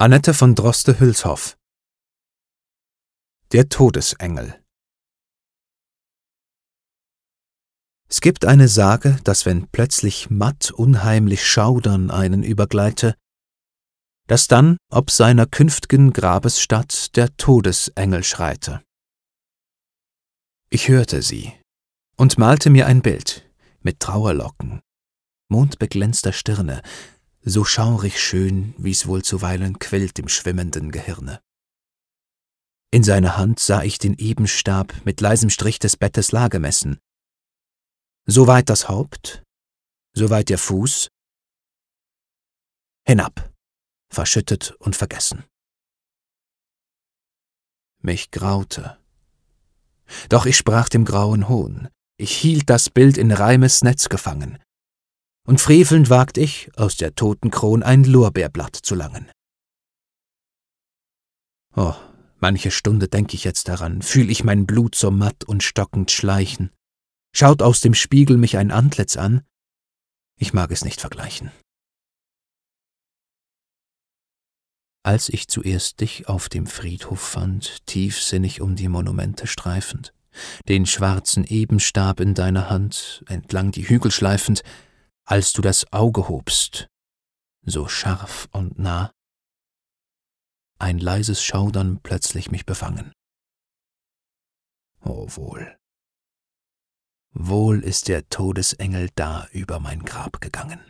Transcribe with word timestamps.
Annette 0.00 0.32
von 0.32 0.54
Droste-Hülshoff 0.54 1.58
Der 3.50 3.68
Todesengel 3.68 4.64
Es 8.08 8.20
gibt 8.20 8.44
eine 8.44 8.68
Sage, 8.68 9.18
dass 9.24 9.44
wenn 9.44 9.66
plötzlich 9.66 10.30
matt 10.30 10.70
unheimlich 10.70 11.44
Schaudern 11.44 12.12
einen 12.12 12.44
übergleite, 12.44 13.16
dass 14.28 14.46
dann, 14.46 14.76
ob 14.88 15.10
seiner 15.10 15.46
künft'gen 15.46 16.12
Grabesstatt, 16.12 17.16
der 17.16 17.36
Todesengel 17.36 18.22
schreite. 18.22 18.84
Ich 20.70 20.86
hörte 20.86 21.22
sie 21.22 21.52
und 22.16 22.38
malte 22.38 22.70
mir 22.70 22.86
ein 22.86 23.02
Bild 23.02 23.50
mit 23.80 23.98
Trauerlocken, 23.98 24.80
mondbeglänzter 25.48 26.32
Stirne, 26.32 26.82
so 27.42 27.64
schaurig 27.64 28.20
schön, 28.20 28.74
wie's 28.78 29.06
wohl 29.06 29.22
zuweilen 29.22 29.78
quillt 29.78 30.18
im 30.18 30.28
schwimmenden 30.28 30.90
Gehirne. 30.90 31.40
In 32.90 33.02
seiner 33.02 33.36
Hand 33.36 33.60
sah 33.60 33.82
ich 33.82 33.98
den 33.98 34.14
Ebenstab 34.14 34.94
mit 35.04 35.20
leisem 35.20 35.50
Strich 35.50 35.78
des 35.78 35.96
Bettes 35.96 36.32
Lage 36.32 36.58
messen. 36.58 36.98
So 38.26 38.46
weit 38.46 38.70
das 38.70 38.88
Haupt, 38.88 39.42
so 40.14 40.30
weit 40.30 40.48
der 40.48 40.58
Fuß, 40.58 41.08
hinab, 43.06 43.52
verschüttet 44.10 44.72
und 44.78 44.96
vergessen. 44.96 45.44
Mich 48.00 48.30
graute. 48.30 48.98
Doch 50.28 50.46
ich 50.46 50.56
sprach 50.56 50.88
dem 50.88 51.04
grauen 51.04 51.48
Hohn, 51.48 51.88
ich 52.16 52.36
hielt 52.36 52.70
das 52.70 52.90
Bild 52.90 53.18
in 53.18 53.32
Reimes 53.32 53.82
Netz 53.82 54.08
gefangen, 54.08 54.58
und 55.48 55.62
frevelnd 55.62 56.10
wagt 56.10 56.36
ich, 56.36 56.70
aus 56.76 56.98
der 56.98 57.14
toten 57.14 57.50
Kron 57.50 57.82
ein 57.82 58.04
Lorbeerblatt 58.04 58.76
zu 58.76 58.94
langen. 58.94 59.30
Oh, 61.74 61.94
manche 62.38 62.70
Stunde 62.70 63.08
denk 63.08 63.32
ich 63.32 63.44
jetzt 63.44 63.66
daran, 63.68 64.02
fühl 64.02 64.30
ich 64.30 64.44
mein 64.44 64.66
Blut 64.66 64.94
so 64.94 65.10
matt 65.10 65.44
und 65.44 65.62
stockend 65.62 66.10
schleichen. 66.10 66.70
Schaut 67.34 67.62
aus 67.62 67.80
dem 67.80 67.94
Spiegel 67.94 68.36
mich 68.36 68.58
ein 68.58 68.70
Antlitz 68.70 69.16
an, 69.16 69.40
ich 70.38 70.52
mag 70.52 70.70
es 70.70 70.84
nicht 70.84 71.00
vergleichen. 71.00 71.50
Als 75.02 75.30
ich 75.30 75.48
zuerst 75.48 76.02
dich 76.02 76.28
auf 76.28 76.50
dem 76.50 76.66
Friedhof 76.66 77.20
fand, 77.20 77.86
tiefsinnig 77.86 78.60
um 78.60 78.76
die 78.76 78.88
Monumente 78.88 79.46
streifend, 79.46 80.12
den 80.68 80.84
schwarzen 80.84 81.44
Ebenstab 81.44 82.20
in 82.20 82.34
deiner 82.34 82.68
Hand, 82.68 83.24
entlang 83.28 83.70
die 83.70 83.88
Hügel 83.88 84.10
schleifend, 84.10 84.62
als 85.28 85.52
du 85.52 85.60
das 85.60 85.92
Auge 85.92 86.28
hobst, 86.28 86.88
so 87.60 87.86
scharf 87.86 88.48
und 88.52 88.78
nah, 88.78 89.12
ein 90.78 90.98
leises 90.98 91.42
Schaudern 91.44 92.00
plötzlich 92.02 92.50
mich 92.50 92.64
befangen. 92.64 93.12
O 95.02 95.26
wohl, 95.36 95.78
wohl 97.32 97.84
ist 97.84 98.08
der 98.08 98.26
Todesengel 98.30 99.10
da 99.16 99.46
über 99.52 99.80
mein 99.80 100.02
Grab 100.02 100.40
gegangen. 100.40 100.80